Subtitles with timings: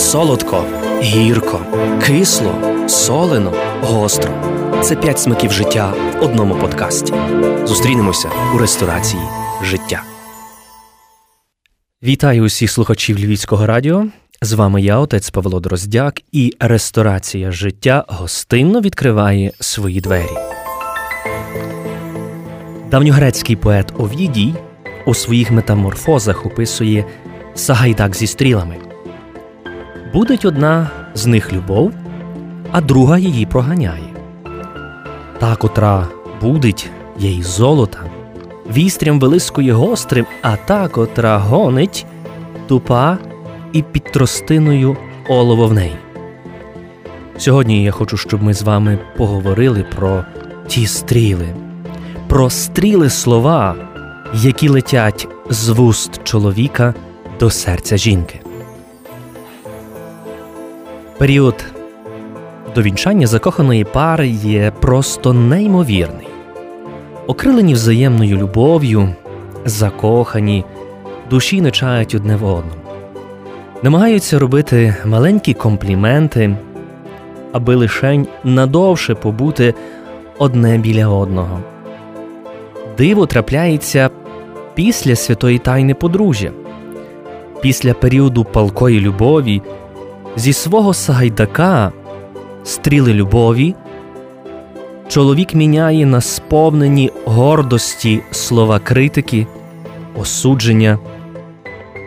[0.00, 0.64] солодко,
[1.02, 1.60] гірко,
[2.02, 2.54] кисло,
[2.88, 3.52] солено,
[3.82, 4.30] гостро.
[4.82, 7.14] Це п'ять смаків життя в одному подкасті.
[7.64, 9.22] Зустрінемося у ресторації
[9.62, 10.02] життя.
[12.02, 14.06] Вітаю усіх слухачів Львівського радіо.
[14.42, 20.36] З вами я, отець Павло Дроздяк, і ресторація життя гостинно відкриває свої двері.
[22.90, 24.54] Давньогрецький поет Овідій
[25.06, 27.04] у своїх метаморфозах описує
[27.54, 28.89] Сагайдак зі стрілами.
[30.12, 31.92] Будуть одна з них любов,
[32.70, 34.14] а друга її проганяє.
[35.38, 36.08] Та, котра
[36.40, 37.98] будить їй золота,
[38.72, 42.06] вістрям вилискує гострим, а та, котра гонить,
[42.66, 43.18] тупа
[43.72, 44.96] і під тростиною
[45.28, 45.96] олово в неї.
[47.38, 50.24] Сьогодні я хочу, щоб ми з вами поговорили про
[50.66, 51.48] ті стріли,
[52.28, 53.74] про стріли слова,
[54.34, 56.94] які летять з вуст чоловіка
[57.40, 58.40] до серця жінки.
[61.20, 61.64] Період
[62.74, 66.28] до вінчання закоханої пари є просто неймовірний.
[67.26, 69.14] Окрилені взаємною любов'ю,
[69.64, 70.64] закохані,
[71.30, 72.80] душі не чають одне в одному,
[73.82, 76.56] намагаються робити маленькі компліменти,
[77.52, 79.74] аби лишень надовше побути
[80.38, 81.60] одне біля одного.
[82.98, 84.10] Диво трапляється
[84.74, 86.50] після святої тайни подружжя,
[87.60, 89.62] після періоду палкої любові,
[90.36, 91.92] зі свого сагайдака,
[92.64, 93.74] стріли любові,
[95.08, 99.46] чоловік міняє на сповнені гордості слова критики,
[100.16, 100.98] осудження,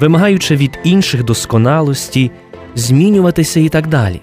[0.00, 2.30] вимагаючи від інших досконалості,
[2.74, 4.20] змінюватися і так далі.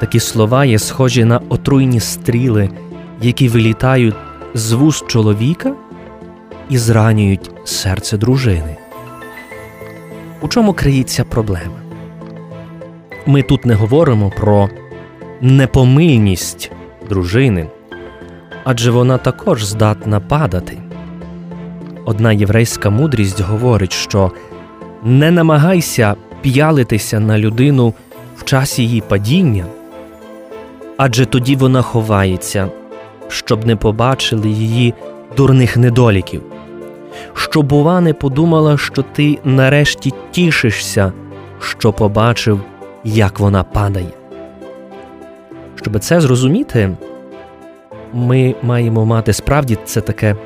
[0.00, 2.70] Такі слова є схожі на отруйні стріли,
[3.22, 4.14] які вилітають
[4.54, 5.72] з вуст чоловіка
[6.70, 8.76] і зранюють серце дружини.
[10.40, 11.85] У чому криється проблема?
[13.28, 14.68] Ми тут не говоримо про
[15.40, 16.70] непомильність
[17.08, 17.66] дружини,
[18.64, 20.78] адже вона також здатна падати.
[22.04, 24.30] Одна єврейська мудрість говорить, що
[25.02, 27.94] не намагайся п'ялитися на людину
[28.36, 29.64] в часі її падіння,
[30.96, 32.68] адже тоді вона ховається,
[33.28, 34.94] щоб не побачили її
[35.36, 36.42] дурних недоліків,
[37.34, 41.12] щоб, бува, не подумала, що ти нарешті тішишся,
[41.60, 42.60] що побачив,
[43.04, 44.12] як вона падає.
[45.74, 46.90] Щоб це зрозуміти,
[48.12, 50.36] ми маємо мати справді це таке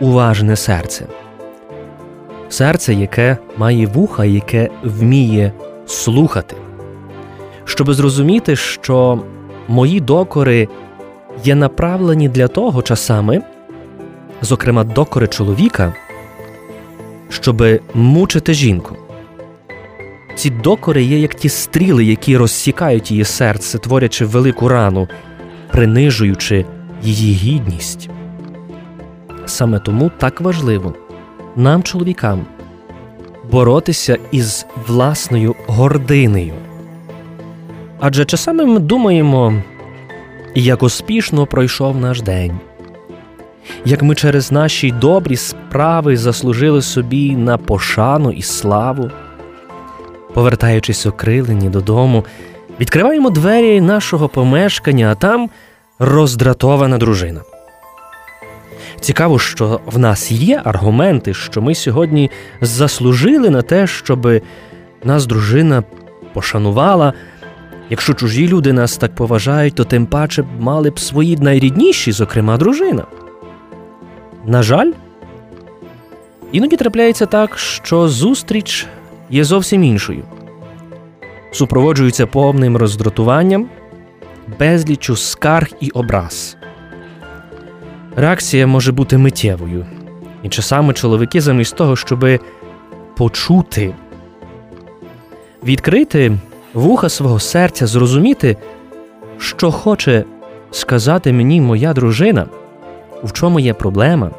[0.00, 1.06] уважне серце.
[2.48, 5.52] Серце, яке має вуха, яке вміє
[5.86, 6.56] слухати.
[7.64, 9.22] Щоб зрозуміти, що
[9.68, 10.68] мої докори
[11.44, 13.42] є направлені для того часами,
[14.42, 15.94] зокрема докори чоловіка,
[17.28, 17.62] щоб
[17.94, 18.96] мучити жінку.
[20.34, 25.08] Ці докори є як ті стріли, які розсікають її серце, творячи велику рану,
[25.70, 26.64] принижуючи
[27.02, 28.08] її гідність.
[29.46, 30.94] Саме тому так важливо
[31.56, 32.46] нам, чоловікам,
[33.50, 36.54] боротися із власною гординею.
[38.00, 39.62] Адже часами ми думаємо,
[40.54, 42.58] як успішно пройшов наш день,
[43.84, 49.10] як ми через наші добрі справи заслужили собі на пошану і славу.
[50.34, 52.24] Повертаючись окрилені додому,
[52.80, 55.50] відкриваємо двері нашого помешкання, а там
[55.98, 57.40] роздратована дружина.
[59.00, 62.30] Цікаво, що в нас є аргументи, що ми сьогодні
[62.60, 64.28] заслужили на те, щоб
[65.04, 65.82] нас дружина
[66.32, 67.12] пошанувала.
[67.90, 73.04] Якщо чужі люди нас так поважають, то тим паче мали б свої найрідніші, зокрема, дружина.
[74.46, 74.92] На жаль,
[76.52, 78.86] іноді трапляється так, що зустріч
[79.30, 80.24] є зовсім іншою,
[81.52, 83.68] супроводжується повним роздратуванням,
[84.58, 86.56] безлічу скарг і образ.
[88.16, 89.86] Реакція може бути миттєвою,
[90.42, 92.40] і часами чоловіки, замість того, щоб
[93.16, 93.94] почути,
[95.64, 96.32] відкрити
[96.74, 98.56] вуха свого серця, зрозуміти,
[99.38, 100.24] що хоче
[100.70, 102.46] сказати мені моя дружина,
[103.22, 104.30] в чому є проблема,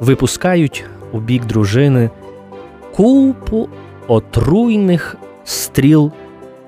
[0.00, 2.10] випускають у бік дружини
[2.96, 3.68] купу
[4.08, 6.12] отруйних стріл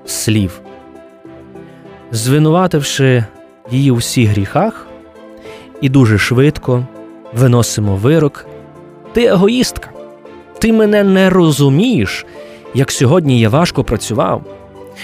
[0.05, 0.61] слів,
[2.11, 3.25] звинувативши
[3.71, 4.87] її у всіх гріхах,
[5.81, 6.85] і дуже швидко
[7.33, 8.45] виносимо вирок.
[9.13, 9.89] Ти егоїстка,
[10.59, 12.25] ти мене не розумієш,
[12.73, 14.43] як сьогодні я важко працював,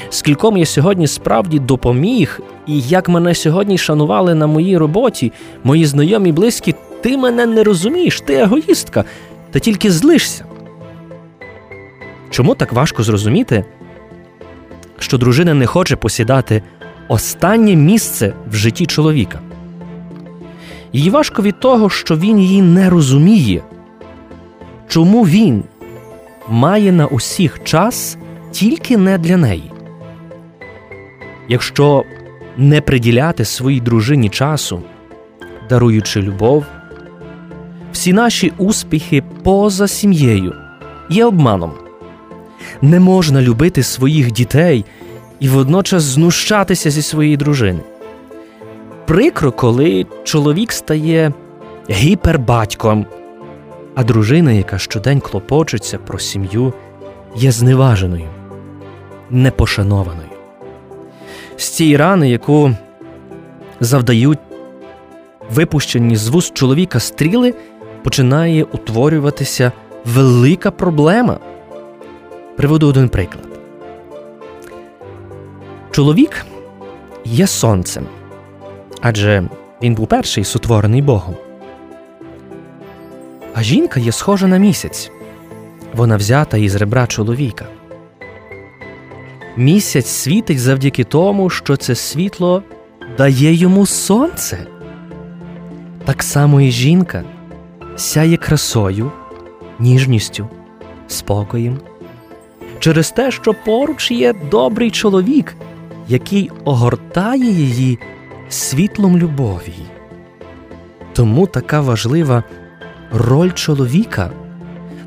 [0.10, 5.32] скільком я сьогодні справді допоміг, і як мене сьогодні шанували на моїй роботі,
[5.64, 9.04] мої знайомі близькі, ти мене не розумієш, ти егоїстка,
[9.52, 10.46] та тільки злишся.
[12.34, 13.66] Чому так важко зрозуміти,
[15.00, 16.64] що дружина не хоче посідати
[17.08, 19.40] останнє місце в житті чоловіка?
[20.94, 23.64] Їй важко від того, що він її не розуміє,
[24.88, 25.64] чому він
[26.50, 28.18] має на усіх час
[28.52, 29.72] тільки не для неї.
[31.50, 32.04] Якщо
[32.58, 34.82] не приділяти своїй дружині часу,
[35.70, 36.66] даруючи любов,
[37.92, 40.56] всі наші успіхи поза сім'єю
[41.10, 41.83] є обманом.
[42.84, 44.86] Не можна любити своїх дітей
[45.40, 47.80] і водночас знущатися зі своєї дружини.
[49.06, 51.34] Прикро, коли чоловік стає
[51.90, 53.06] гіпербатьком,
[53.96, 56.74] а дружина, яка щодень клопочеться про сім'ю,
[57.36, 58.28] є зневаженою,
[59.30, 60.30] непошанованою.
[61.58, 62.72] З цієї рани, яку
[63.80, 64.40] завдають
[65.54, 67.54] випущені з вуст чоловіка стріли,
[68.04, 69.72] починає утворюватися
[70.06, 71.40] велика проблема.
[72.56, 73.48] Приведу один приклад.
[75.92, 76.46] Чоловік
[77.26, 78.06] є сонцем,
[79.02, 79.44] адже
[79.82, 81.36] він був перший сотворений Богом.
[83.54, 85.12] А жінка є схожа на місяць.
[85.96, 87.66] Вона взята із ребра чоловіка.
[89.58, 92.64] Місяць світить завдяки тому, що це світло
[93.18, 94.68] дає йому сонце.
[96.06, 97.24] Так само і жінка
[97.96, 99.12] сяє красою,
[99.80, 100.48] ніжністю,
[101.08, 101.93] спокоєм.
[102.84, 105.56] Через те, що поруч є добрий чоловік,
[106.08, 108.00] який огортає її
[108.50, 109.74] світлом любові.
[111.14, 112.44] Тому така важлива
[113.12, 114.32] роль чоловіка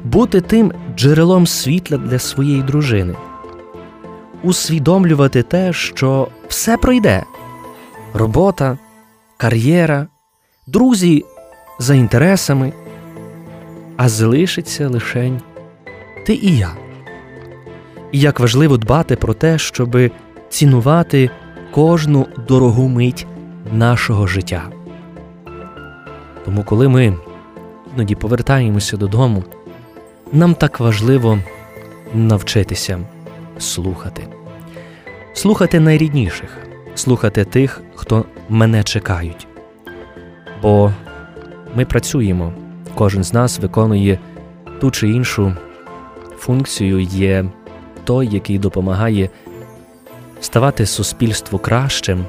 [0.05, 3.15] бути тим джерелом світла для своєї дружини,
[4.43, 7.25] усвідомлювати те, що все пройде
[8.15, 8.79] робота,
[9.37, 10.07] кар'єра,
[10.67, 11.25] друзі
[11.79, 12.73] за інтересами,
[13.97, 15.41] а залишиться лишень
[16.27, 16.86] ти і я.
[18.17, 19.97] І як важливо дбати про те, щоб
[20.49, 21.31] цінувати
[21.71, 23.27] кожну дорогу мить
[23.73, 24.63] нашого життя.
[26.45, 27.17] Тому, коли ми
[27.95, 29.45] іноді повертаємося додому,
[30.33, 31.39] нам так важливо
[32.15, 33.01] навчитися
[33.59, 34.23] слухати,
[35.33, 36.59] слухати найрідніших,
[36.95, 39.47] слухати тих, хто мене чекають.
[40.63, 40.93] Бо
[41.75, 42.53] ми працюємо,
[42.95, 44.19] кожен з нас виконує
[44.81, 45.53] ту чи іншу
[46.39, 47.45] функцію, є
[48.07, 49.29] той, який допомагає
[50.41, 52.25] ставати суспільству кращим,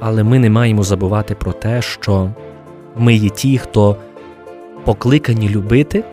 [0.00, 2.30] але ми не маємо забувати про те, що
[2.96, 3.96] ми є ті, хто
[4.84, 6.04] покликані любити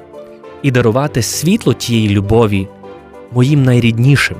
[0.61, 2.67] і дарувати світло тієї любові
[3.31, 4.37] моїм найріднішим.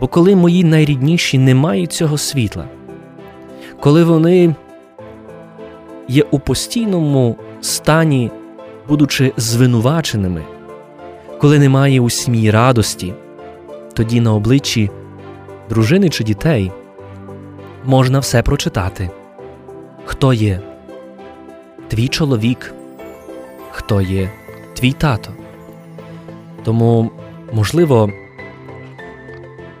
[0.00, 2.64] Бо коли мої найрідніші не мають цього світла,
[3.80, 4.54] коли вони
[6.08, 8.30] є у постійному стані,
[8.88, 10.44] будучи звинуваченими,
[11.40, 13.14] коли немає у сім'ї радості,
[13.94, 14.90] тоді на обличчі
[15.68, 16.72] дружини чи дітей
[17.84, 19.10] можна все прочитати.
[20.04, 20.60] Хто є
[21.88, 22.74] твій чоловік,
[23.70, 24.30] хто є
[24.74, 25.30] твій тато.
[26.64, 27.10] Тому,
[27.52, 28.10] можливо,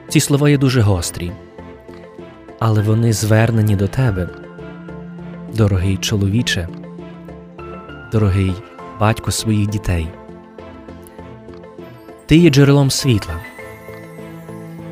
[0.08, 1.32] ці слова є дуже гострі,
[2.58, 4.28] але вони звернені до тебе,
[5.54, 6.68] дорогий чоловіче,
[8.12, 8.52] дорогий
[9.00, 10.08] батько своїх дітей.
[12.28, 13.34] Ти є джерелом світла.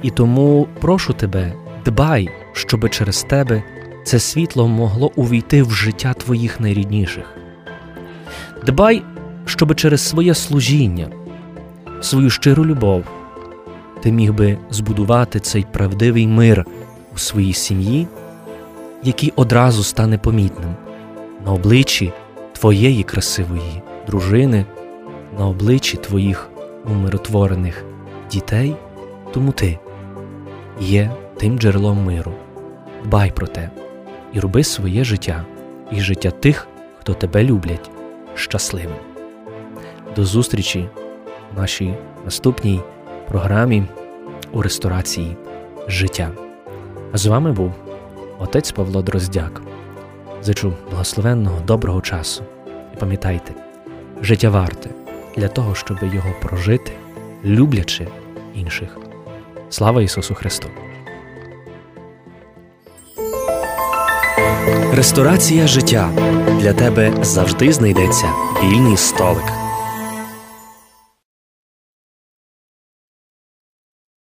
[0.02, 1.52] І тому прошу тебе,
[1.84, 3.62] дбай, щоби через тебе
[4.04, 7.24] це світло могло увійти в життя твоїх найрідніших.
[8.66, 9.02] Дбай,
[9.44, 11.08] щоби через своє служіння,
[12.00, 13.04] свою щиру любов
[14.02, 16.66] ти міг би збудувати цей правдивий мир
[17.14, 18.06] у своїй сім'ї,
[19.02, 20.74] який одразу стане помітним
[21.44, 22.12] на обличчі
[22.52, 24.64] твоєї красивої дружини,
[25.38, 26.50] на обличчі твоїх
[26.90, 27.84] умиротворених
[28.30, 28.76] дітей,
[29.32, 29.78] тому ти
[30.80, 32.32] є тим джерелом миру.
[33.04, 33.70] Дбай про те
[34.32, 35.44] і роби своє життя
[35.90, 37.90] і життя тих, хто тебе люблять,
[38.34, 38.96] щасливим.
[40.16, 40.88] До зустрічі
[41.54, 42.80] в нашій наступній
[43.28, 43.84] програмі
[44.52, 45.36] у ресторації
[45.88, 46.30] життя.
[47.12, 47.72] А з вами був
[48.38, 49.62] отець Павло Дроздяк.
[50.42, 52.44] Зичу благословенного доброго часу
[52.94, 53.54] і пам'ятайте,
[54.22, 54.95] життя варте
[55.36, 56.92] для того, щоб його прожити,
[57.44, 58.08] люблячи
[58.54, 58.98] інших.
[59.70, 60.68] Слава Ісусу Христу!
[64.94, 66.10] Ресторація життя
[66.60, 68.26] для тебе завжди знайдеться
[68.64, 69.55] вільний столик.